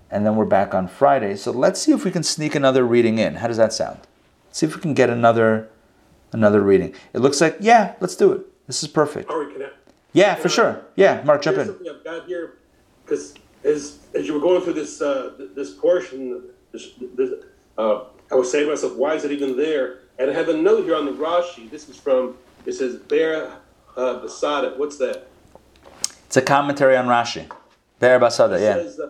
[0.10, 1.36] and then we're back on Friday.
[1.36, 3.36] So let's see if we can sneak another reading in.
[3.36, 4.00] How does that sound?
[4.48, 5.70] Let's see if we can get another
[6.34, 6.94] another reading.
[7.14, 8.68] It looks like, yeah, let's do it.
[8.68, 9.30] This is perfect.
[9.30, 9.76] Are we connect?
[10.14, 10.86] Yeah, for sure.
[10.96, 11.68] Yeah, Mark, jump in.
[11.68, 12.56] something I've got here
[13.04, 17.32] because as as you were going through this uh, this portion, this, this,
[17.78, 20.00] uh, I was saying to myself, why is it even there?
[20.18, 21.70] And I have a note here on the Rashi.
[21.70, 23.52] This is from it says Be'er
[23.98, 24.78] uh, Basada.
[24.78, 25.28] What's that?
[26.26, 27.52] It's a commentary on Rashi.
[28.00, 28.76] Be'er Basada, He yeah.
[28.76, 29.10] says, uh,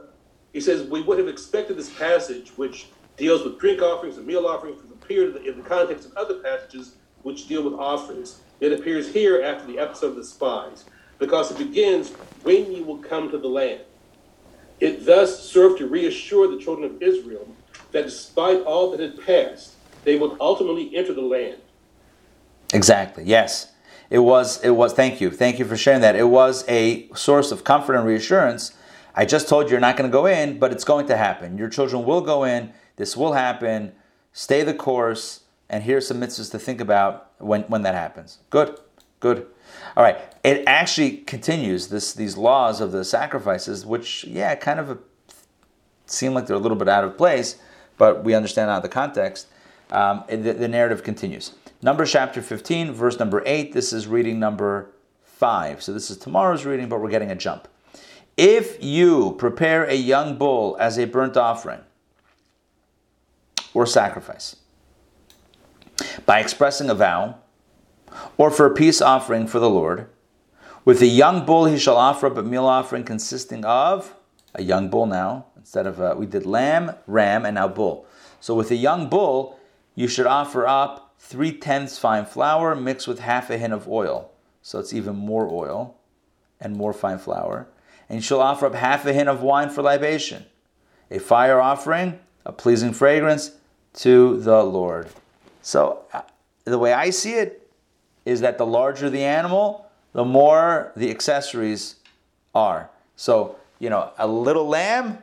[0.54, 4.48] he says we would have expected this passage, which deals with drink offerings and meal
[4.48, 8.42] offerings, to appear in the context of other passages which deal with offerings.
[8.60, 10.86] It appears here after the episode of the spies,
[11.20, 12.10] because it begins
[12.44, 13.82] when you will come to the land.
[14.80, 17.48] It thus served to reassure the children of Israel
[17.92, 19.74] that despite all that had passed,
[20.04, 21.58] they would ultimately enter the land.
[22.74, 23.24] Exactly.
[23.26, 23.72] Yes.
[24.10, 25.32] It was it was thank you.
[25.32, 26.16] Thank you for sharing that.
[26.16, 28.74] It was a source of comfort and reassurance.
[29.16, 31.58] I just told you you're not going to go in, but it's going to happen.
[31.58, 32.74] Your children will go in.
[32.96, 33.94] This will happen.
[34.34, 38.40] Stay the course and here's some mitzvahs to think about when when that happens.
[38.50, 38.78] Good.
[39.22, 39.48] Good.
[39.96, 40.18] All right.
[40.44, 45.00] It actually continues this these laws of the sacrifices which yeah, kind of
[46.06, 47.56] seem like they're a little bit out of place,
[48.02, 49.46] but we understand out of the context.
[49.92, 51.52] Um, the, the narrative continues.
[51.84, 53.74] Numbers chapter 15, verse number 8.
[53.74, 54.90] This is reading number
[55.24, 55.84] 5.
[55.84, 57.68] So this is tomorrow's reading, but we're getting a jump.
[58.38, 61.82] If you prepare a young bull as a burnt offering
[63.76, 64.56] or sacrifice
[66.26, 67.36] by expressing a vow,
[68.36, 70.10] or for a peace offering for the Lord,
[70.86, 74.16] with a young bull he shall offer up a meal offering consisting of
[74.56, 78.06] a young bull now, instead of, uh, we did lamb, ram, and now bull.
[78.40, 79.60] So with a young bull,
[79.94, 84.32] you should offer up three tenths fine flour mixed with half a hin of oil.
[84.64, 85.96] So it's even more oil
[86.60, 87.68] and more fine flour.
[88.10, 90.46] And you shall offer up half a hin of wine for libation,
[91.12, 93.52] a fire offering, a pleasing fragrance
[93.94, 95.10] to the Lord.
[95.62, 96.24] So uh,
[96.66, 97.70] the way I see it
[98.26, 101.98] is that the larger the animal, the more the accessories
[102.56, 102.90] are.
[103.16, 105.20] So, you know, a little lamb,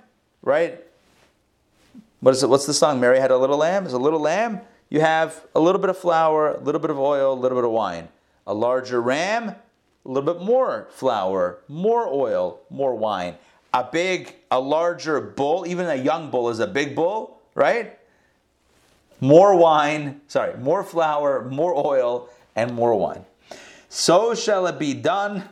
[0.49, 0.83] right?
[2.21, 2.49] What is it?
[2.49, 2.99] What's the song?
[2.99, 3.87] Mary had a little lamb.
[3.87, 4.63] Is a little lamb?
[4.89, 7.67] You have a little bit of flour, a little bit of oil, a little bit
[7.67, 8.09] of wine.
[8.47, 9.57] A larger ram, a
[10.05, 13.35] little bit more flour, more oil, more wine.
[13.75, 17.99] A big, a larger bull, even a young bull is a big bull, right?
[19.21, 23.27] More wine, sorry, more flour, more oil, and more wine.
[23.91, 25.51] So shall it be done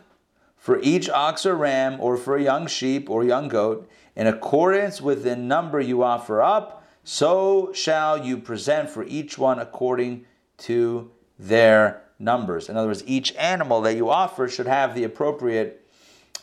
[0.57, 4.99] for each ox or ram, or for a young sheep or young goat, in accordance
[4.99, 10.25] with the number you offer up, so shall you present for each one according
[10.57, 12.67] to their numbers.
[12.67, 15.87] In other words, each animal that you offer should have the appropriate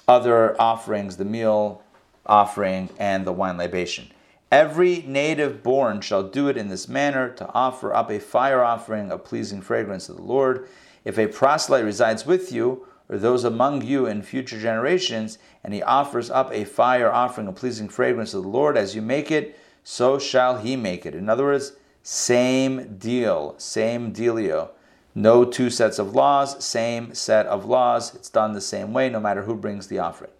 [0.06, 1.82] other offerings, the meal
[2.24, 4.06] offering and the wine libation.
[4.52, 9.10] Every native born shall do it in this manner to offer up a fire offering
[9.10, 10.68] of pleasing fragrance to the Lord.
[11.04, 15.82] If a proselyte resides with you, or those among you in future generations, and he
[15.82, 19.56] offers up a fire offering a pleasing fragrance to the Lord as you make it,
[19.84, 21.14] so shall he make it.
[21.14, 24.70] In other words, same deal, same dealio.
[25.14, 28.14] No two sets of laws, same set of laws.
[28.16, 30.32] It's done the same way, no matter who brings the offering.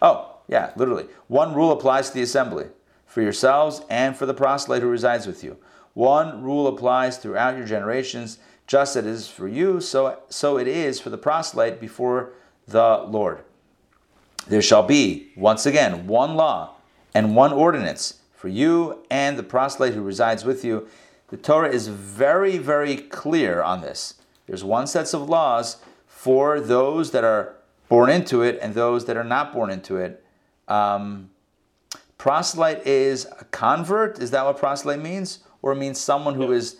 [0.00, 1.06] Oh, yeah, literally.
[1.26, 2.66] One rule applies to the assembly
[3.04, 5.56] for yourselves and for the proselyte who resides with you.
[5.94, 10.68] One rule applies throughout your generations, just as it is for you, so, so it
[10.68, 12.32] is for the proselyte before
[12.66, 13.40] the Lord.
[14.46, 16.74] There shall be, once again, one law
[17.14, 20.88] and one ordinance for you and the proselyte who resides with you.
[21.28, 24.14] The Torah is very, very clear on this.
[24.46, 27.56] There's one set of laws for those that are
[27.88, 30.24] born into it and those that are not born into it.
[30.68, 31.30] Um,
[32.18, 34.18] proselyte is a convert.
[34.18, 35.40] Is that what proselyte means?
[35.62, 36.76] Or it means someone who is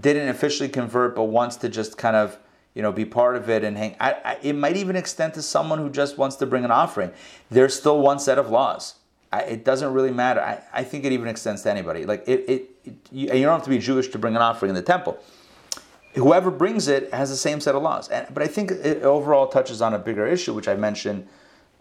[0.00, 2.38] didn't officially convert but wants to just kind of
[2.74, 3.96] you know be part of it and hang.
[4.00, 7.10] I, I, it might even extend to someone who just wants to bring an offering.
[7.50, 8.96] There's still one set of laws.
[9.32, 10.40] I, it doesn't really matter.
[10.40, 12.04] I, I think it even extends to anybody.
[12.04, 14.42] Like it, it, it you, and you don't have to be Jewish to bring an
[14.42, 15.18] offering in the temple.
[16.14, 18.08] Whoever brings it has the same set of laws.
[18.08, 21.28] And, but I think it overall touches on a bigger issue, which I mentioned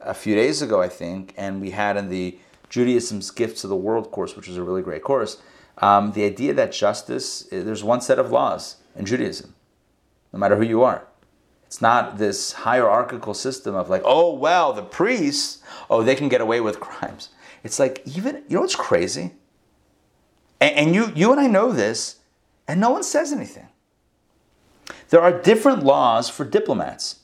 [0.01, 2.37] a few days ago, I think, and we had in the
[2.69, 5.41] Judaism's Gifts of the World course, which is a really great course.
[5.80, 9.53] Um, the idea that justice, there's one set of laws in Judaism,
[10.32, 11.05] no matter who you are.
[11.65, 16.39] It's not this hierarchical system of like, oh, well, the priests, oh, they can get
[16.39, 17.30] away with crimes.
[17.63, 19.34] It's like, even, you know what's crazy?
[20.61, 22.17] And, and you, you and I know this,
[22.67, 23.67] and no one says anything.
[25.09, 27.19] There are different laws for diplomats.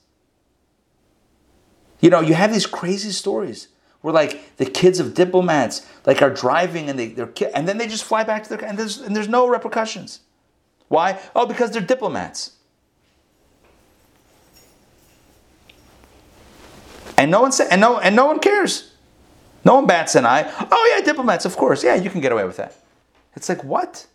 [1.99, 3.67] You know, you have these crazy stories
[4.01, 7.77] where like the kids of diplomats like are driving and they they're ki- and then
[7.77, 10.21] they just fly back to their and there's and there's no repercussions.
[10.87, 11.19] Why?
[11.35, 12.57] Oh, because they're diplomats.
[17.17, 18.93] And no one sa- and no and no one cares.
[19.63, 20.51] No one bats an eye.
[20.71, 21.83] Oh yeah, diplomats, of course.
[21.83, 22.75] Yeah, you can get away with that.
[23.35, 24.07] It's like what?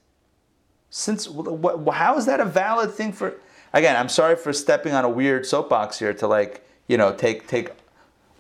[0.91, 3.35] Since how is that a valid thing for?
[3.73, 7.47] Again, I'm sorry for stepping on a weird soapbox here to like you know take
[7.47, 7.71] take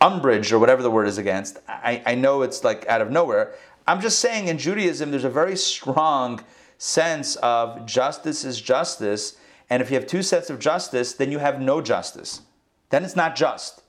[0.01, 1.59] umbrage or whatever the word is against.
[1.69, 3.55] I, I know it's like out of nowhere.
[3.87, 6.43] I'm just saying in Judaism, there's a very strong
[6.79, 9.37] sense of justice is justice.
[9.71, 12.43] And if you have two sets of justice, then you have no justice.
[12.91, 13.83] Then it's not just.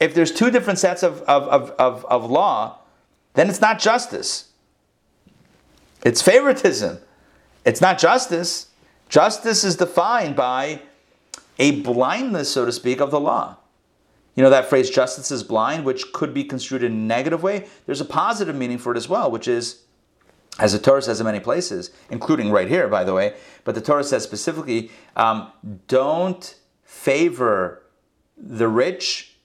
[0.00, 2.78] If there's two different sets of, of, of, of, of law,
[3.34, 4.50] then it's not justice.
[6.04, 6.98] It's favoritism.
[7.64, 8.68] It's not justice.
[9.08, 10.82] Justice is defined by
[11.58, 13.56] a blindness, so to speak, of the law.
[14.34, 17.66] You know that phrase, justice is blind, which could be construed in a negative way.
[17.86, 19.82] There's a positive meaning for it as well, which is,
[20.58, 23.80] as the Torah says in many places, including right here, by the way, but the
[23.80, 25.52] Torah says specifically, um,
[25.86, 27.82] don't favor
[28.36, 29.36] the rich,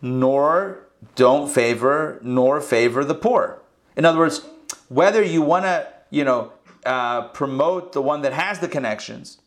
[0.00, 3.62] nor don't favor, nor favor the poor.
[3.96, 4.42] In other words,
[4.88, 6.52] whether you want to, you know,
[6.84, 9.38] uh, promote the one that has the connections,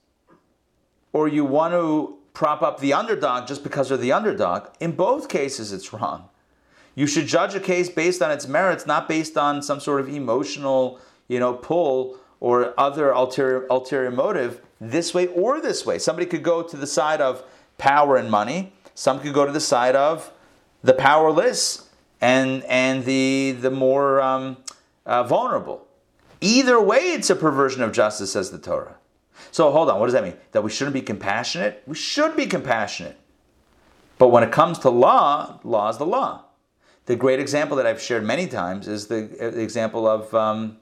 [1.12, 5.28] or you want to prop up the underdog just because they're the underdog, in both
[5.28, 6.30] cases it's wrong.
[6.94, 10.10] You should judge a case based on its merits, not based on some sort of
[10.10, 15.98] emotional, you know, pull or other ulterior, ulterior motive this way or this way.
[15.98, 17.44] Somebody could go to the side of
[17.78, 18.74] power and money.
[18.94, 20.32] Some could go to the side of
[20.84, 21.90] the powerless
[22.22, 24.58] and and the the more um,
[25.06, 25.86] uh, vulnerable.
[26.40, 28.98] Either way, it's a perversion of justice, says the Torah.
[29.56, 30.36] So hold on, what does that mean?
[30.52, 31.82] That we shouldn't be compassionate?
[31.88, 33.18] We should be compassionate.
[34.18, 36.44] But when it comes to law, law is the law.
[37.06, 40.76] The great example that I've shared many times is the, the example of, um,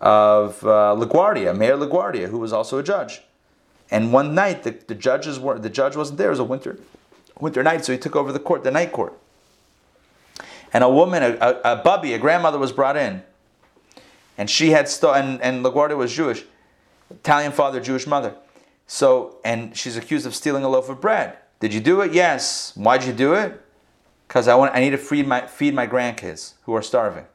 [0.00, 3.20] of uh, LaGuardia, Mayor LaGuardia, who was also a judge.
[3.88, 6.26] And one night, the, the, judges were, the judge wasn't there.
[6.26, 6.80] It was a winter,
[7.38, 9.16] winter night, so he took over the court, the night court.
[10.72, 13.22] And a woman, a, a, a bubby, a grandmother was brought in.
[14.36, 16.42] And she had, sto- and, and LaGuardia was Jewish.
[17.10, 18.34] Italian father, Jewish mother.
[18.86, 21.36] So, and she's accused of stealing a loaf of bread.
[21.60, 22.12] Did you do it?
[22.12, 22.72] Yes.
[22.76, 23.60] Why'd you do it?
[24.28, 27.26] Because I want, I need to feed my, feed my grandkids who are starving.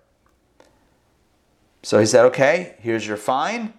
[1.84, 3.74] So he said, okay, here's your fine.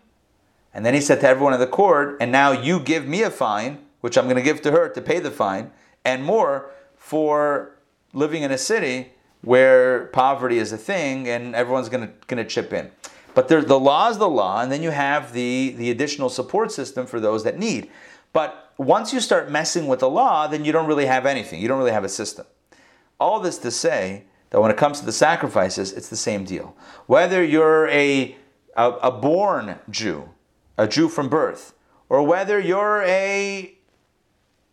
[0.75, 3.31] And then he said to everyone in the court, and now you give me a
[3.31, 5.71] fine, which I'm going to give to her to pay the fine,
[6.05, 7.77] and more for
[8.13, 9.13] living in a city
[9.43, 12.91] where poverty is a thing and everyone's going to, going to chip in.
[13.35, 16.71] But there, the law is the law, and then you have the, the additional support
[16.71, 17.91] system for those that need.
[18.33, 21.61] But once you start messing with the law, then you don't really have anything.
[21.61, 22.47] You don't really have a system.
[23.19, 26.77] All this to say that when it comes to the sacrifices, it's the same deal.
[27.07, 28.37] Whether you're a,
[28.77, 30.29] a, a born Jew,
[30.77, 31.75] a Jew from birth,
[32.09, 33.75] or whether you're a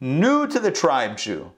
[0.02, 1.52] new to the tribe Jew,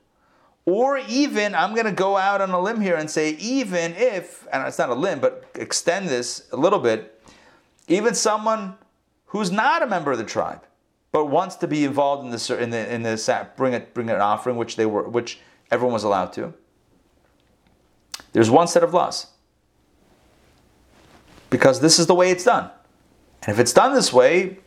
[0.65, 4.47] or even, I'm going to go out on a limb here and say, even if,
[4.53, 7.19] and it's not a limb, but extend this a little bit,
[7.87, 8.75] even someone
[9.27, 10.61] who's not a member of the tribe,
[11.11, 14.21] but wants to be involved in the in the in the bring it bring an
[14.21, 15.39] offering, which they were, which
[15.71, 16.53] everyone was allowed to.
[18.33, 19.27] There's one set of laws
[21.49, 22.69] because this is the way it's done,
[23.43, 24.59] and if it's done this way,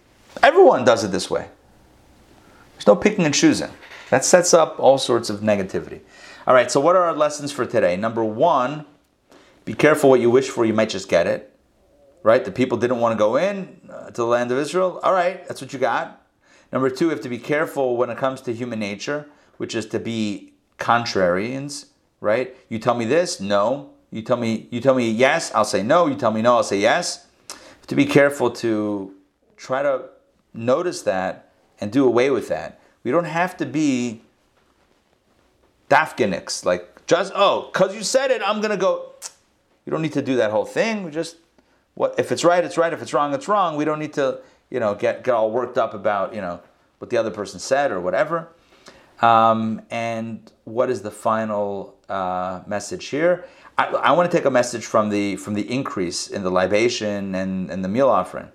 [0.42, 1.48] everyone does it this way.
[2.74, 3.70] There's no picking and choosing.
[4.14, 5.98] That sets up all sorts of negativity.
[6.46, 7.96] All right, so what are our lessons for today?
[7.96, 8.86] Number one,
[9.64, 11.52] be careful what you wish for, you might just get it.
[12.22, 12.44] Right?
[12.44, 15.00] The people didn't want to go in uh, to the land of Israel.
[15.02, 16.24] All right, that's what you got.
[16.72, 19.84] Number two, you have to be careful when it comes to human nature, which is
[19.86, 21.86] to be contrarians,
[22.20, 22.56] right?
[22.68, 23.90] You tell me this, no.
[24.12, 26.06] You tell me you tell me yes, I'll say no.
[26.06, 27.26] You tell me no, I'll say yes.
[27.88, 29.12] to be careful to
[29.56, 30.04] try to
[30.52, 31.50] notice that
[31.80, 32.78] and do away with that.
[33.04, 34.22] We don't have to be
[35.90, 39.12] davkaniks, like just oh, cause you said it, I'm gonna go.
[39.86, 41.04] You don't need to do that whole thing.
[41.04, 41.36] We just
[41.94, 42.92] what if it's right, it's right.
[42.92, 43.76] If it's wrong, it's wrong.
[43.76, 44.40] We don't need to
[44.70, 46.60] you know get get all worked up about you know
[46.98, 48.48] what the other person said or whatever.
[49.20, 53.44] Um, and what is the final uh, message here?
[53.76, 57.34] I, I want to take a message from the from the increase in the libation
[57.34, 58.48] and, and the meal offering.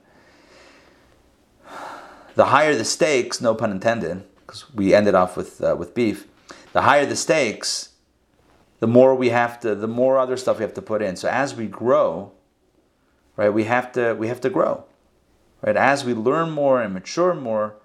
[2.36, 6.28] The higher the stakes, no pun intended, because we ended off with uh, with beef.
[6.74, 7.90] The higher the stakes,
[8.80, 11.16] the more we have to, the more other stuff we have to put in.
[11.16, 12.32] So as we grow,
[13.36, 14.86] right, we have to we have to grow,
[15.62, 15.78] right.
[15.78, 17.76] As we learn more and mature more,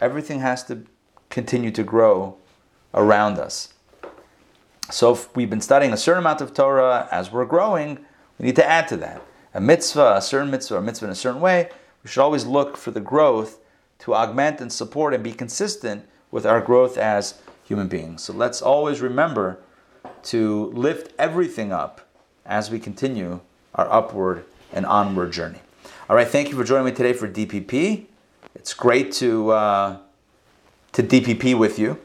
[0.00, 0.84] everything has to
[1.30, 2.36] continue to grow
[2.92, 3.74] around us.
[4.90, 7.98] So if we've been studying a certain amount of Torah, as we're growing,
[8.38, 9.20] we need to add to that.
[9.52, 11.70] A mitzvah, a certain mitzvah, a mitzvah in a certain way,
[12.02, 13.58] we should always look for the growth
[14.04, 18.22] to augment and support and be consistent with our growth as human beings.
[18.22, 19.58] So let's always remember
[20.24, 22.02] to lift everything up
[22.44, 23.40] as we continue
[23.74, 24.44] our upward
[24.74, 25.60] and onward journey.
[26.08, 28.04] All right, thank you for joining me today for DPP.
[28.54, 29.98] It's great to uh,
[30.92, 31.98] to DPP with you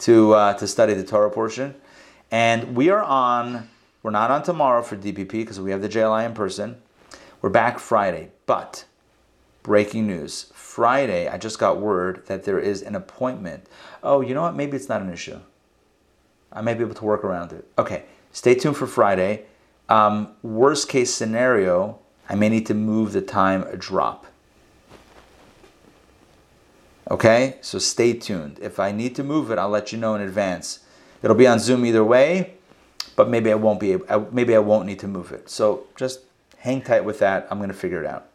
[0.00, 1.74] to uh, to study the Torah portion,
[2.30, 3.68] and we are on.
[4.02, 6.80] We're not on tomorrow for DPP because we have the JLI in person.
[7.40, 8.84] We're back Friday, but
[9.62, 13.66] breaking news: Friday, I just got word that there is an appointment.
[14.02, 14.56] Oh, you know what?
[14.56, 15.38] Maybe it's not an issue.
[16.50, 17.66] I may be able to work around it.
[17.76, 19.44] Okay, stay tuned for Friday.
[19.90, 21.98] Um, worst case scenario,
[22.30, 24.24] I may need to move the time a drop.
[27.10, 28.58] Okay, so stay tuned.
[28.62, 30.78] If I need to move it, I'll let you know in advance.
[31.22, 32.54] It'll be on Zoom either way,
[33.16, 33.92] but maybe I won't be.
[33.92, 35.50] Able, maybe I won't need to move it.
[35.50, 36.20] So just
[36.56, 37.48] hang tight with that.
[37.50, 38.29] I'm going to figure it out.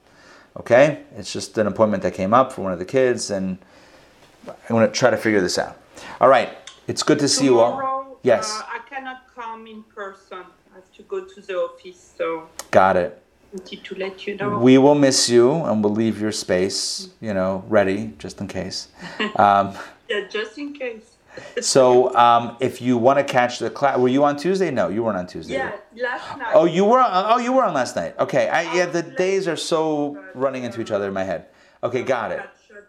[0.57, 3.57] Okay, it's just an appointment that came up for one of the kids, and
[4.47, 5.77] I'm going to try to figure this out.
[6.21, 6.49] All right,
[6.87, 8.19] it's good to see you all.
[8.23, 10.43] Yes, Uh, I cannot come in person.
[10.71, 13.21] I have to go to the office, so got it.
[13.65, 14.57] to let you know.
[14.57, 18.87] We will miss you, and we'll leave your space, you know, ready just in case.
[19.35, 19.75] Um,
[20.09, 21.14] yeah, just in case.
[21.61, 24.71] So, um, if you want to catch the class, were you on Tuesday?
[24.71, 25.55] No, you weren't on Tuesday.
[25.55, 26.51] Yeah, last night.
[26.53, 26.99] Oh, you were.
[26.99, 28.15] On, oh, you were on last night.
[28.19, 28.49] Okay.
[28.49, 31.47] I, yeah, the days are so running into each other in my head.
[31.83, 32.41] Okay, got it.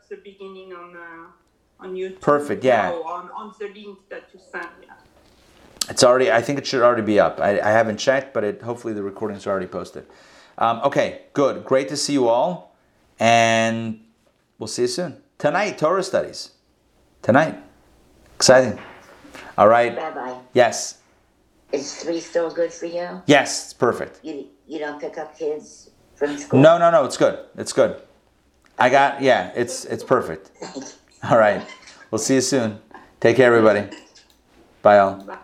[0.09, 2.21] The beginning on uh, on YouTube.
[2.21, 2.91] Perfect, yeah.
[2.91, 4.69] No, on, on the link that you sent.
[4.81, 4.93] Yeah.
[5.89, 6.31] It's already.
[6.31, 7.41] I think it should already be up.
[7.41, 10.07] I, I haven't checked, but it hopefully the recordings are already posted.
[10.59, 11.65] Um, okay, good.
[11.65, 12.77] Great to see you all,
[13.19, 14.01] and
[14.59, 15.77] we'll see you soon tonight.
[15.77, 16.53] Torah studies
[17.23, 17.66] tonight.
[18.37, 18.79] Exciting.
[19.57, 19.97] All right.
[19.97, 20.99] Rabbi, Yes.
[21.73, 23.23] is three still good for you?
[23.27, 23.65] Yes.
[23.65, 24.21] It's perfect.
[24.23, 26.61] You you don't pick up kids from school?
[26.61, 27.05] No, no, no.
[27.05, 27.39] It's good.
[27.57, 28.01] It's good.
[28.79, 29.23] I got.
[29.23, 29.53] Yeah.
[29.55, 30.51] It's it's perfect.
[31.31, 31.63] All right.
[32.11, 32.79] We'll see you soon.
[33.21, 33.89] Take care, everybody.
[34.83, 35.15] Bye, all.
[35.25, 35.39] Bye.